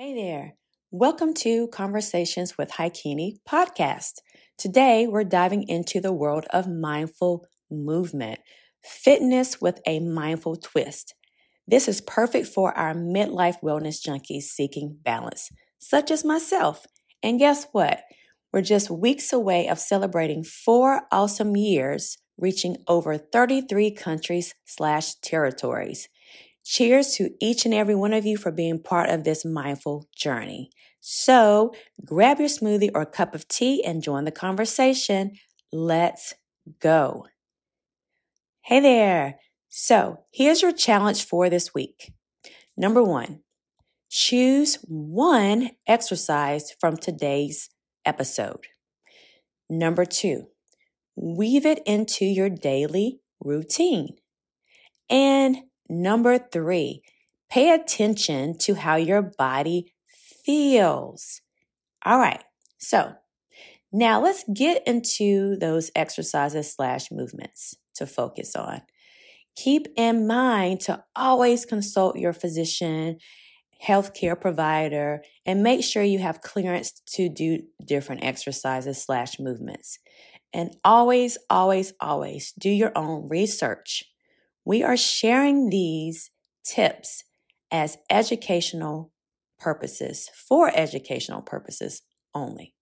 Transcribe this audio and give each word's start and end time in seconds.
Hey 0.00 0.14
there. 0.14 0.54
Welcome 0.92 1.34
to 1.38 1.66
Conversations 1.72 2.56
with 2.56 2.70
Hicunni 2.70 3.38
podcast. 3.48 4.20
Today, 4.56 5.08
we're 5.08 5.24
diving 5.24 5.64
into 5.68 6.00
the 6.00 6.12
world 6.12 6.44
of 6.50 6.68
mindful 6.68 7.44
movement, 7.68 8.38
fitness 8.84 9.60
with 9.60 9.80
a 9.88 9.98
mindful 9.98 10.54
twist. 10.54 11.16
This 11.66 11.88
is 11.88 12.00
perfect 12.00 12.46
for 12.46 12.72
our 12.78 12.94
midlife 12.94 13.56
wellness 13.60 13.98
junkies 14.00 14.42
seeking 14.42 14.98
balance, 15.02 15.50
such 15.80 16.12
as 16.12 16.24
myself. 16.24 16.86
And 17.20 17.40
guess 17.40 17.66
what? 17.72 18.02
We're 18.52 18.62
just 18.62 18.90
weeks 18.90 19.32
away 19.32 19.66
of 19.66 19.80
celebrating 19.80 20.44
four 20.44 21.08
awesome 21.10 21.56
years, 21.56 22.18
reaching 22.38 22.76
over 22.86 23.18
33 23.18 23.90
countries 23.96 24.54
slash 24.64 25.16
territories. 25.16 26.08
Cheers 26.70 27.14
to 27.14 27.30
each 27.40 27.64
and 27.64 27.72
every 27.72 27.94
one 27.94 28.12
of 28.12 28.26
you 28.26 28.36
for 28.36 28.52
being 28.52 28.78
part 28.82 29.08
of 29.08 29.24
this 29.24 29.42
mindful 29.42 30.06
journey. 30.14 30.68
So 31.00 31.72
grab 32.04 32.40
your 32.40 32.50
smoothie 32.50 32.90
or 32.94 33.06
cup 33.06 33.34
of 33.34 33.48
tea 33.48 33.82
and 33.82 34.02
join 34.02 34.24
the 34.26 34.30
conversation. 34.30 35.32
Let's 35.72 36.34
go. 36.78 37.26
Hey 38.60 38.80
there. 38.80 39.36
So 39.70 40.24
here's 40.30 40.60
your 40.60 40.72
challenge 40.72 41.24
for 41.24 41.48
this 41.48 41.72
week. 41.72 42.12
Number 42.76 43.02
one, 43.02 43.40
choose 44.10 44.76
one 44.86 45.70
exercise 45.86 46.74
from 46.78 46.98
today's 46.98 47.70
episode. 48.04 48.66
Number 49.70 50.04
two, 50.04 50.48
weave 51.16 51.64
it 51.64 51.80
into 51.86 52.26
your 52.26 52.50
daily 52.50 53.20
routine. 53.40 54.16
And 55.08 55.62
Number 55.88 56.38
three, 56.38 57.02
pay 57.50 57.72
attention 57.72 58.58
to 58.58 58.74
how 58.74 58.96
your 58.96 59.22
body 59.22 59.92
feels. 60.44 61.40
All 62.04 62.18
right. 62.18 62.42
So 62.78 63.14
now 63.92 64.22
let's 64.22 64.44
get 64.52 64.86
into 64.86 65.56
those 65.56 65.90
exercises 65.96 66.72
slash 66.72 67.10
movements 67.10 67.74
to 67.94 68.06
focus 68.06 68.54
on. 68.54 68.82
Keep 69.56 69.88
in 69.96 70.26
mind 70.26 70.80
to 70.82 71.02
always 71.16 71.66
consult 71.66 72.16
your 72.16 72.32
physician, 72.32 73.18
healthcare 73.82 74.40
provider, 74.40 75.22
and 75.44 75.62
make 75.62 75.82
sure 75.82 76.02
you 76.02 76.18
have 76.18 76.42
clearance 76.42 76.92
to 77.06 77.28
do 77.28 77.62
different 77.84 78.24
exercises 78.24 79.02
slash 79.02 79.40
movements. 79.40 79.98
And 80.52 80.76
always, 80.84 81.38
always, 81.50 81.92
always 82.00 82.52
do 82.52 82.70
your 82.70 82.92
own 82.96 83.28
research. 83.28 84.04
We 84.68 84.82
are 84.82 84.98
sharing 84.98 85.70
these 85.70 86.30
tips 86.62 87.24
as 87.72 87.96
educational 88.10 89.10
purposes, 89.58 90.28
for 90.46 90.70
educational 90.74 91.40
purposes 91.40 92.02
only. 92.34 92.74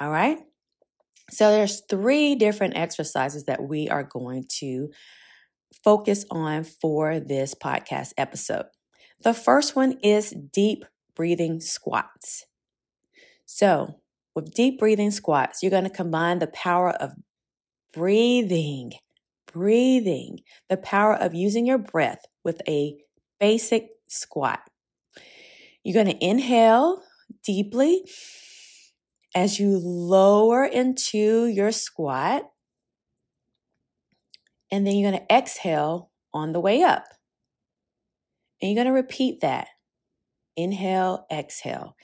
All 0.00 0.10
right? 0.10 0.38
So 1.30 1.52
there's 1.52 1.82
three 1.88 2.34
different 2.34 2.76
exercises 2.76 3.44
that 3.44 3.62
we 3.62 3.88
are 3.88 4.02
going 4.02 4.46
to 4.58 4.88
focus 5.84 6.24
on 6.32 6.64
for 6.64 7.20
this 7.20 7.54
podcast 7.54 8.12
episode. 8.18 8.66
The 9.22 9.34
first 9.34 9.76
one 9.76 9.98
is 10.02 10.34
deep 10.52 10.84
breathing 11.14 11.60
squats. 11.60 12.44
So, 13.46 14.00
with 14.34 14.52
deep 14.52 14.80
breathing 14.80 15.12
squats, 15.12 15.62
you're 15.62 15.70
going 15.70 15.84
to 15.84 15.90
combine 15.90 16.40
the 16.40 16.48
power 16.48 16.90
of 16.90 17.12
breathing 17.92 18.94
breathing, 19.52 20.40
the 20.68 20.76
power 20.76 21.14
of 21.14 21.34
using 21.34 21.66
your 21.66 21.78
breath 21.78 22.24
with 22.44 22.60
a 22.68 22.96
basic 23.40 23.88
squat. 24.08 24.60
You're 25.82 26.02
going 26.02 26.16
to 26.16 26.24
inhale 26.24 27.02
deeply 27.44 28.08
as 29.34 29.58
you 29.58 29.78
lower 29.78 30.64
into 30.64 31.46
your 31.46 31.72
squat. 31.72 32.50
And 34.70 34.86
then 34.86 34.96
you're 34.96 35.10
going 35.10 35.22
to 35.22 35.34
exhale 35.34 36.10
on 36.32 36.52
the 36.52 36.60
way 36.60 36.82
up. 36.82 37.04
And 38.60 38.70
you're 38.70 38.82
going 38.82 38.92
to 38.92 38.98
repeat 38.98 39.40
that. 39.42 39.68
Inhale, 40.56 41.26
exhale. 41.30 41.96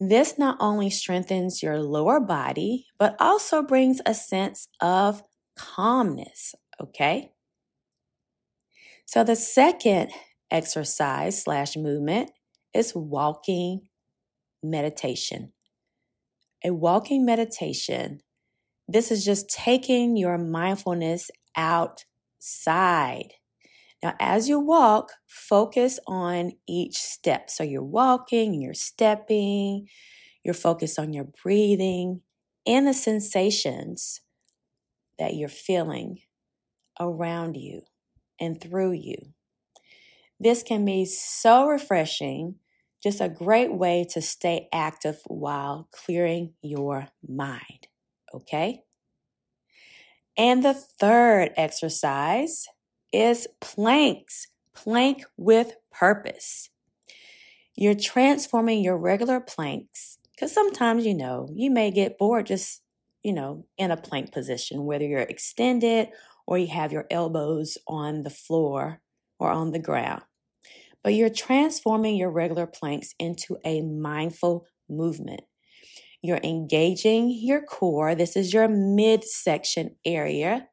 This 0.00 0.38
not 0.38 0.56
only 0.60 0.90
strengthens 0.90 1.62
your 1.62 1.80
lower 1.80 2.20
body, 2.20 2.86
but 2.98 3.16
also 3.18 3.62
brings 3.62 4.00
a 4.06 4.14
sense 4.14 4.68
of 4.80 5.22
calmness, 5.56 6.54
Okay. 6.80 7.32
So 9.06 9.24
the 9.24 9.36
second 9.36 10.10
exercise 10.50 11.42
slash 11.42 11.76
movement 11.76 12.30
is 12.74 12.94
walking 12.94 13.88
meditation. 14.62 15.52
A 16.64 16.72
walking 16.72 17.24
meditation. 17.24 18.20
This 18.86 19.10
is 19.10 19.24
just 19.24 19.48
taking 19.48 20.16
your 20.16 20.38
mindfulness 20.38 21.30
outside. 21.56 23.34
Now, 24.02 24.14
as 24.20 24.48
you 24.48 24.60
walk, 24.60 25.12
focus 25.26 25.98
on 26.06 26.52
each 26.68 26.96
step. 26.96 27.50
So 27.50 27.64
you're 27.64 27.82
walking 27.82 28.60
you're 28.60 28.74
stepping, 28.74 29.88
you're 30.44 30.54
focused 30.54 30.98
on 30.98 31.12
your 31.12 31.26
breathing 31.42 32.22
and 32.66 32.86
the 32.86 32.94
sensations 32.94 34.20
that 35.18 35.34
you're 35.34 35.48
feeling 35.48 36.18
around 37.00 37.56
you 37.56 37.82
and 38.40 38.60
through 38.60 38.92
you. 38.92 39.16
This 40.40 40.62
can 40.62 40.84
be 40.84 41.04
so 41.04 41.66
refreshing, 41.66 42.56
just 43.02 43.20
a 43.20 43.28
great 43.28 43.72
way 43.72 44.06
to 44.10 44.22
stay 44.22 44.68
active 44.72 45.20
while 45.26 45.88
clearing 45.92 46.54
your 46.62 47.08
mind. 47.26 47.88
Okay? 48.32 48.82
And 50.36 50.62
the 50.62 50.74
third 50.74 51.50
exercise 51.56 52.68
is 53.12 53.48
planks, 53.60 54.48
plank 54.74 55.24
with 55.36 55.74
purpose. 55.90 56.70
You're 57.74 57.94
transforming 57.94 58.82
your 58.82 58.96
regular 58.96 59.40
planks 59.40 60.18
because 60.32 60.52
sometimes, 60.52 61.04
you 61.04 61.14
know, 61.14 61.48
you 61.52 61.70
may 61.70 61.90
get 61.90 62.18
bored 62.18 62.46
just, 62.46 62.82
you 63.24 63.32
know, 63.32 63.66
in 63.76 63.90
a 63.90 63.96
plank 63.96 64.30
position, 64.30 64.84
whether 64.84 65.04
you're 65.04 65.20
extended 65.20 66.08
or 66.48 66.56
you 66.56 66.66
have 66.66 66.92
your 66.92 67.04
elbows 67.10 67.76
on 67.86 68.22
the 68.22 68.30
floor 68.30 69.02
or 69.38 69.50
on 69.50 69.70
the 69.70 69.78
ground. 69.78 70.22
But 71.04 71.12
you're 71.12 71.28
transforming 71.28 72.16
your 72.16 72.30
regular 72.30 72.66
planks 72.66 73.14
into 73.18 73.58
a 73.66 73.82
mindful 73.82 74.64
movement. 74.88 75.42
You're 76.22 76.40
engaging 76.42 77.30
your 77.30 77.60
core. 77.60 78.14
This 78.14 78.34
is 78.34 78.54
your 78.54 78.66
midsection 78.66 79.96
area. 80.06 80.68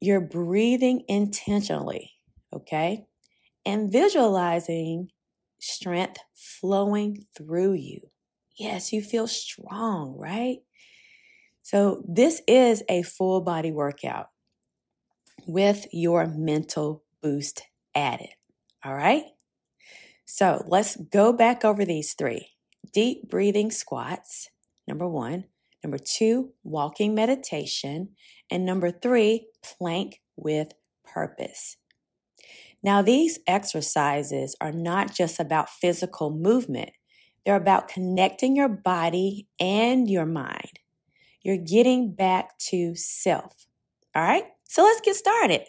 You're 0.00 0.20
breathing 0.20 1.02
intentionally, 1.08 2.12
okay? 2.52 3.08
And 3.64 3.90
visualizing 3.90 5.08
strength 5.58 6.18
flowing 6.34 7.26
through 7.36 7.72
you. 7.72 7.98
Yes, 8.56 8.92
you 8.92 9.02
feel 9.02 9.26
strong, 9.26 10.14
right? 10.16 10.58
So, 11.62 12.04
this 12.06 12.42
is 12.46 12.84
a 12.88 13.02
full 13.02 13.40
body 13.40 13.72
workout 13.72 14.28
with 15.46 15.86
your 15.92 16.26
mental 16.26 17.04
boost 17.22 17.62
added. 17.94 18.30
All 18.84 18.94
right. 18.94 19.24
So 20.24 20.64
let's 20.66 20.96
go 20.96 21.32
back 21.32 21.64
over 21.64 21.84
these 21.84 22.14
three 22.14 22.48
deep 22.92 23.28
breathing 23.28 23.70
squats, 23.70 24.48
number 24.86 25.08
one. 25.08 25.44
Number 25.84 25.98
two, 25.98 26.52
walking 26.64 27.14
meditation. 27.14 28.16
And 28.50 28.66
number 28.66 28.90
three, 28.90 29.46
plank 29.62 30.20
with 30.34 30.72
purpose. 31.04 31.76
Now, 32.82 33.02
these 33.02 33.38
exercises 33.46 34.56
are 34.60 34.72
not 34.72 35.14
just 35.14 35.38
about 35.38 35.70
physical 35.70 36.30
movement, 36.30 36.90
they're 37.44 37.54
about 37.54 37.86
connecting 37.86 38.56
your 38.56 38.68
body 38.68 39.46
and 39.60 40.10
your 40.10 40.26
mind. 40.26 40.80
You're 41.42 41.56
getting 41.56 42.12
back 42.12 42.58
to 42.70 42.96
self. 42.96 43.66
All 44.14 44.22
right? 44.22 44.44
So 44.68 44.82
let's 44.82 45.00
get 45.00 45.16
started. 45.16 45.62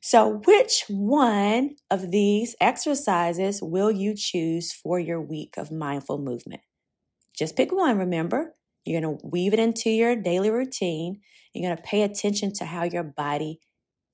So, 0.00 0.40
which 0.46 0.84
one 0.88 1.76
of 1.90 2.10
these 2.10 2.56
exercises 2.60 3.60
will 3.62 3.90
you 3.90 4.14
choose 4.16 4.72
for 4.72 4.98
your 4.98 5.20
week 5.20 5.56
of 5.58 5.70
mindful 5.70 6.18
movement? 6.18 6.62
Just 7.36 7.54
pick 7.54 7.70
one, 7.70 7.98
remember. 7.98 8.54
You're 8.84 9.02
going 9.02 9.18
to 9.18 9.26
weave 9.26 9.52
it 9.52 9.58
into 9.58 9.90
your 9.90 10.16
daily 10.16 10.50
routine. 10.50 11.20
You're 11.52 11.68
going 11.68 11.76
to 11.76 11.82
pay 11.82 12.02
attention 12.02 12.52
to 12.54 12.64
how 12.64 12.84
your 12.84 13.02
body 13.02 13.60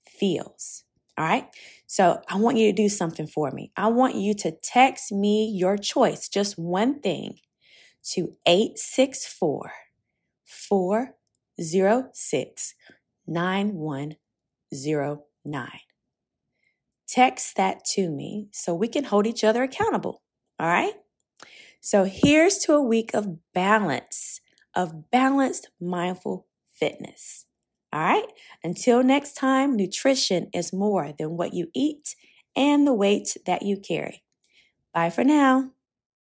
feels. 0.08 0.82
All 1.16 1.24
right. 1.24 1.46
So, 1.86 2.20
I 2.28 2.36
want 2.36 2.56
you 2.56 2.72
to 2.72 2.76
do 2.76 2.88
something 2.88 3.28
for 3.28 3.52
me. 3.52 3.70
I 3.76 3.86
want 3.86 4.16
you 4.16 4.34
to 4.34 4.50
text 4.50 5.12
me 5.12 5.52
your 5.54 5.76
choice, 5.76 6.28
just 6.28 6.58
one 6.58 7.00
thing, 7.00 7.38
to 8.10 8.36
864 8.44 9.72
406 10.44 12.74
9109. 13.26 15.68
Text 17.08 17.56
that 17.56 17.84
to 17.84 18.10
me 18.10 18.48
so 18.52 18.74
we 18.74 18.88
can 18.88 19.04
hold 19.04 19.26
each 19.26 19.44
other 19.44 19.62
accountable. 19.62 20.22
All 20.58 20.66
right? 20.66 20.94
So 21.80 22.04
here's 22.04 22.58
to 22.58 22.72
a 22.72 22.82
week 22.82 23.14
of 23.14 23.38
balance, 23.54 24.40
of 24.74 25.10
balanced 25.10 25.70
mindful 25.80 26.46
fitness. 26.74 27.46
All 27.92 28.00
right. 28.00 28.26
Until 28.64 29.02
next 29.02 29.34
time, 29.34 29.76
nutrition 29.76 30.48
is 30.52 30.72
more 30.72 31.12
than 31.16 31.36
what 31.36 31.54
you 31.54 31.68
eat 31.74 32.16
and 32.56 32.86
the 32.86 32.92
weight 32.92 33.36
that 33.46 33.62
you 33.62 33.78
carry. 33.78 34.24
Bye 34.92 35.10
for 35.10 35.24
now. 35.24 35.70